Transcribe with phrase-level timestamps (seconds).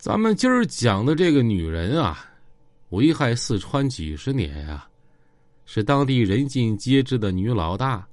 [0.00, 2.24] 咱们今儿讲的这个女人啊，
[2.88, 4.88] 危害四川几十年呀，
[5.66, 8.08] 是当地人尽皆知的女老大。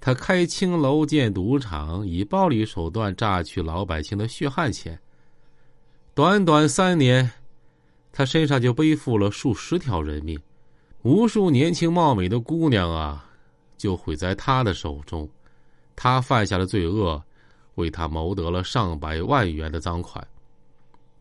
[0.00, 4.98] 她开青楼、建赌场，以暴力手段榨取老百姓的血汗钱。
[6.14, 7.30] 短短三年，
[8.10, 10.40] 她身上就背负了数十条人命，
[11.02, 13.28] 无数年轻貌美的姑娘啊，
[13.76, 15.28] 就毁在她的手中。
[15.94, 17.22] 她犯下的罪恶，
[17.74, 20.26] 为她谋得了上百万元的赃款。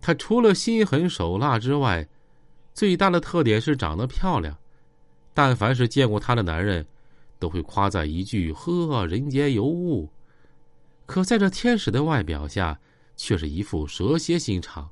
[0.01, 2.07] 她除了心狠手辣之外，
[2.73, 4.57] 最大的特点是长得漂亮。
[5.33, 6.85] 但凡是见过她的男人，
[7.37, 10.09] 都会夸赞一句：“呵，人间尤物。”
[11.05, 12.79] 可在这天使的外表下，
[13.17, 14.89] 却是一副蛇蝎心肠。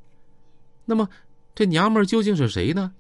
[0.86, 1.08] 那么，
[1.54, 2.94] 这娘们究竟是谁呢？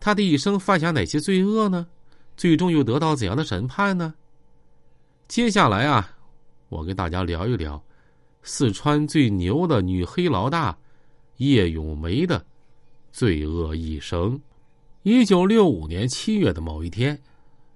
[0.00, 1.86] 她的一生犯下哪些罪恶呢？
[2.36, 4.14] 最终又得到怎样的审判呢？
[5.28, 6.16] 接下来啊，
[6.68, 7.82] 我跟大家聊一聊
[8.42, 10.76] 四川最牛的女黑老大。
[11.38, 12.44] 叶咏梅的
[13.12, 14.40] 罪恶一生。
[15.02, 17.20] 一九六五年七月的某一天，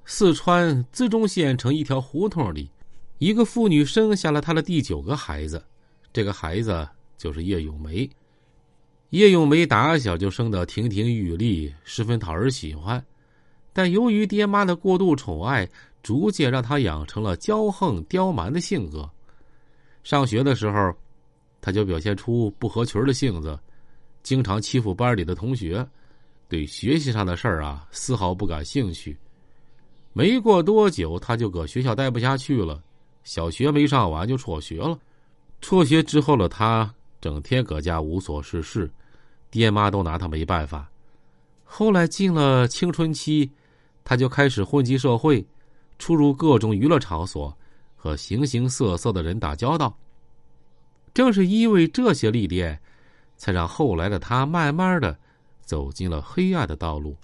[0.05, 2.70] 四川资中县城一条胡同里，
[3.19, 5.62] 一个妇女生下了她的第九个孩子，
[6.12, 8.08] 这个孩子就是叶咏梅。
[9.10, 13.04] 叶咏梅打小就生得亭亭玉立，十分讨人喜欢，
[13.72, 15.69] 但由于爹妈的过度宠爱，
[16.02, 19.10] 逐渐让她养成了骄横刁蛮的性格。
[20.04, 20.94] 上学的时候。
[21.60, 23.58] 他就表现出不合群的性子，
[24.22, 25.86] 经常欺负班里的同学，
[26.48, 29.16] 对学习上的事儿啊丝毫不感兴趣。
[30.12, 32.82] 没过多久，他就搁学校待不下去了，
[33.24, 34.98] 小学没上完就辍学了。
[35.60, 38.90] 辍学之后的他，整天搁家无所事事，
[39.50, 40.88] 爹妈都拿他没办法。
[41.64, 43.50] 后来进了青春期，
[44.04, 45.44] 他就开始混迹社会，
[45.98, 47.56] 出入各种娱乐场所，
[47.94, 49.94] 和形形色色的人打交道。
[51.19, 52.78] 正是因为这些历练，
[53.36, 55.19] 才让后来的他慢慢的
[55.60, 57.16] 走进了黑暗的道路。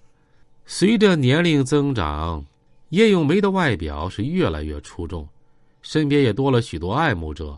[0.66, 2.44] 随着年龄增长，
[2.88, 5.28] 叶咏梅的外表是越来越出众，
[5.80, 7.56] 身边也多了许多爱慕者，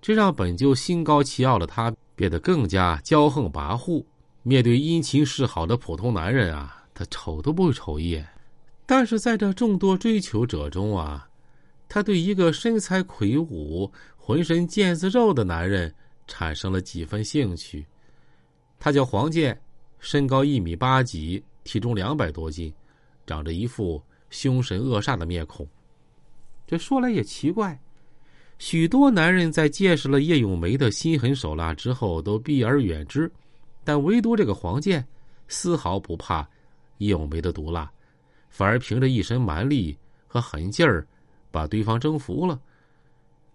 [0.00, 4.02] 这让本就心高气傲的他变得更加骄横跋扈。
[4.42, 8.26] 面对殷勤示好的普通男人啊，他瞅都不会瞅一眼。
[8.86, 11.27] 但是在这众多追求者中啊，
[11.88, 13.90] 他对一个身材魁梧。
[14.20, 15.90] 浑身腱子肉的男人
[16.26, 17.86] 产生了几分兴趣，
[18.78, 19.58] 他叫黄健，
[20.00, 22.70] 身高一米八几，体重两百多斤，
[23.26, 25.66] 长着一副凶神恶煞的面孔。
[26.66, 27.80] 这说来也奇怪，
[28.58, 33.32] 许多男人在见识了叶咏梅的心狠手辣之后都避而远之，
[33.84, 35.02] 但唯独这个黄健
[35.48, 36.46] 丝毫不怕
[36.98, 37.90] 叶咏梅的毒辣，
[38.50, 39.96] 反而凭着一身蛮力
[40.26, 41.06] 和狠劲儿
[41.50, 42.60] 把对方征服了。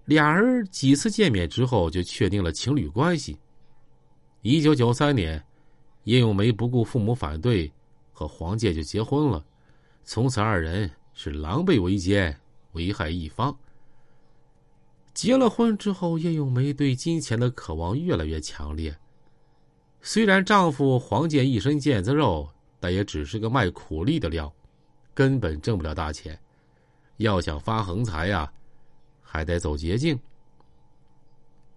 [0.05, 3.37] 俩人几次见面之后，就确定了情侣关系。
[4.41, 5.41] 一九九三年，
[6.03, 7.71] 叶咏梅不顾父母反对，
[8.11, 9.45] 和黄健就结婚了。
[10.03, 12.37] 从此，二人是狼狈为奸，
[12.73, 13.57] 危害一方。
[15.13, 18.93] 结了婚之后，叶咏梅对金钱的渴望越来越强烈。
[20.01, 22.49] 虽然丈夫黄健一身腱子肉，
[22.81, 24.53] 但也只是个卖苦力的料，
[25.13, 26.37] 根本挣不了大钱。
[27.23, 28.51] 要想发横财呀！
[29.21, 30.19] 还得走捷径。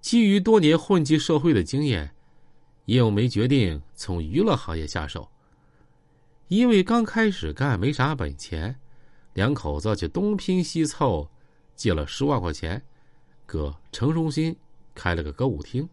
[0.01, 2.13] 基于多年混迹社会的经验，
[2.87, 5.29] 叶永梅决定从娱乐行业下手。
[6.49, 8.77] 因为刚开始干没啥本钱，
[9.35, 11.31] 两口子就东拼西凑，
[11.77, 12.83] 借了十万块钱，
[13.47, 14.57] 搁城中心
[14.97, 15.89] 开了个歌舞厅。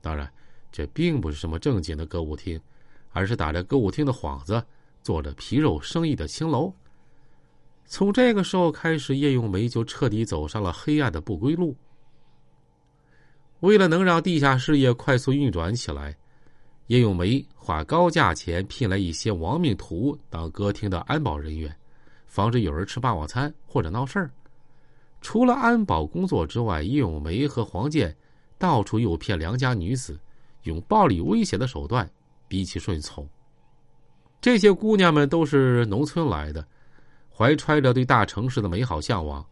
[0.00, 0.28] 当然，
[0.72, 2.60] 这并不是什么正经的歌舞厅，
[3.10, 4.60] 而是打着歌舞厅的幌子，
[5.00, 6.74] 做着皮肉生意的青楼。
[7.86, 11.74] 从这个时候开始，叶咏梅就彻底走上了黑暗的不归路。
[13.60, 16.14] 为了能让地下事业快速运转起来，
[16.88, 21.74] 叶咏梅花高价钱聘来一些亡命徒当歌厅的安保人员，
[22.26, 24.30] 防止有人吃霸王餐或者闹事儿。
[25.20, 28.14] 除了安保工作之外，叶咏梅和黄健
[28.58, 30.18] 到处诱骗良家女子，
[30.64, 32.08] 用暴力威胁的手段
[32.48, 33.26] 逼其顺从。
[34.40, 36.66] 这些姑娘们都是农村来的。
[37.36, 39.44] 怀揣着对大城市的美好向往，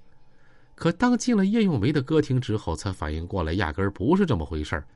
[0.74, 4.86] 可当进了叶咏梅的歌厅之后，才反应过来，压根儿不是这么回事儿。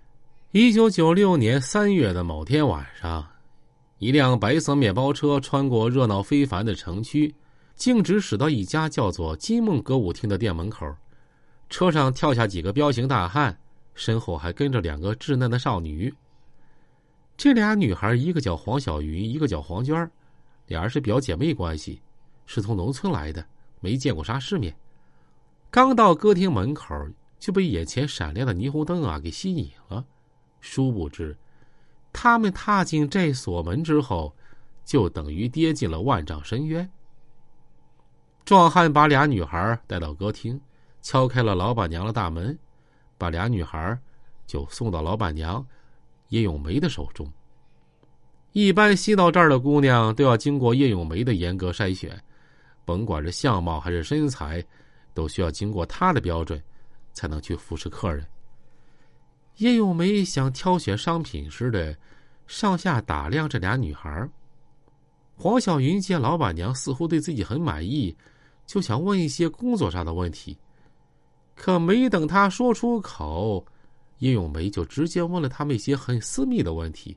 [0.52, 3.26] 一九九六年三月的某天晚上，
[3.98, 7.34] 一辆白色面包车穿过热闹非凡的城区，
[7.74, 10.90] 径直驶到一家叫做“金梦歌舞厅”的店门口。
[11.68, 13.54] 车上跳下几个彪形大汉，
[13.94, 16.10] 身后还跟着两个稚嫩的少女。
[17.36, 20.10] 这俩女孩，一个叫黄小云，一个叫黄娟
[20.68, 22.00] 俩人是表姐妹关系。
[22.48, 23.44] 是从农村来的，
[23.78, 24.74] 没见过啥世面。
[25.70, 27.06] 刚到歌厅门口，
[27.38, 30.02] 就被眼前闪亮的霓虹灯啊给吸引了。
[30.58, 31.36] 殊不知，
[32.10, 34.34] 他们踏进这所门之后，
[34.82, 36.90] 就等于跌进了万丈深渊。
[38.46, 40.58] 壮汉把俩女孩带到歌厅，
[41.02, 42.58] 敲开了老板娘的大门，
[43.18, 43.96] 把俩女孩
[44.46, 45.64] 就送到老板娘
[46.30, 47.30] 叶咏梅的手中。
[48.52, 52.18] 一般吸到这儿的姑娘都要经过叶咏梅的严格筛选，
[52.88, 54.64] 甭管是相貌还是身材，
[55.12, 56.58] 都需要经过她的标准，
[57.12, 58.26] 才能去服侍客人。
[59.56, 61.94] 叶咏梅像挑选商品似的，
[62.46, 64.26] 上下打量这俩女孩。
[65.36, 68.16] 黄小云见老板娘似乎对自己很满意。
[68.64, 70.56] 就想问一些工作上的问题，
[71.54, 73.62] 可没等他说出口，
[74.20, 77.14] 叶咏梅就直接问了他们一些很私密的问题。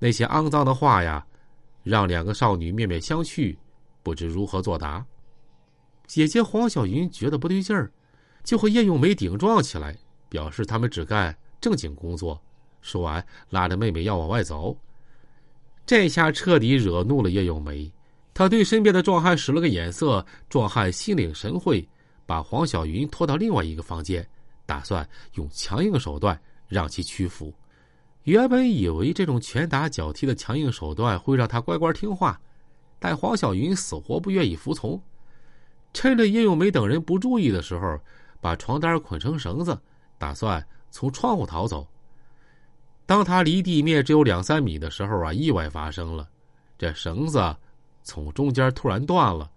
[0.00, 1.24] 那些肮脏的话呀，
[1.84, 3.56] 让两个少女面面相觑，
[4.02, 5.04] 不知如何作答。
[6.06, 7.90] 姐姐黄小云觉得不对劲儿，
[8.42, 9.96] 就和叶咏梅顶撞起来，
[10.28, 12.40] 表示他们只干正经工作。
[12.80, 14.76] 说完，拉着妹妹要往外走。
[15.86, 17.90] 这下彻底惹怒了叶咏梅。
[18.32, 21.86] 他对身边的壮汉使了个眼色，壮汉心领神会，
[22.24, 24.26] 把黄小云拖到另外一个房间，
[24.64, 27.52] 打算用强硬手段让其屈服。
[28.22, 32.40] 原本以为这种拳打脚踢的强硬手段会让他乖乖听话，
[33.00, 35.02] 但黄小云死活不愿意服从。
[35.92, 37.98] 趁着叶咏梅等人不注意的时候，
[38.40, 39.76] 把床单捆成绳子，
[40.18, 41.84] 打算从窗户逃走。
[43.06, 46.28] 当他离地面只有两三米的时候啊，意外发生了，
[46.78, 47.56] 这绳子。
[48.02, 49.50] 从中间突然断了，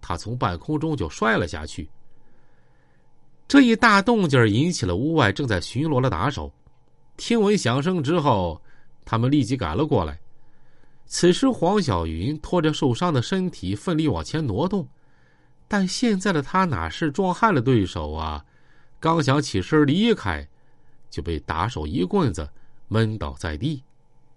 [0.00, 1.88] 他从半空中就摔了下去。
[3.48, 6.50] 这一大动静引起了屋外正在巡逻的打手，
[7.16, 8.60] 听闻响声之后，
[9.04, 10.18] 他们立即赶了过来。
[11.10, 14.86] 此时，黄小云拖着受伤的身体奋力往前挪动，
[15.66, 18.44] 但现在的他哪是壮汉的对手啊？
[19.00, 20.46] 刚想起身离开，
[21.08, 22.50] 就被打手一棍子
[22.88, 23.82] 闷倒在地。